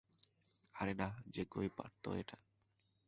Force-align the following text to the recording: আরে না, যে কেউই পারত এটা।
আরে 0.75 0.93
না, 0.93 1.07
যে 1.27 1.43
কেউই 1.45 1.69
পারত 1.77 2.03
এটা। 2.19 2.37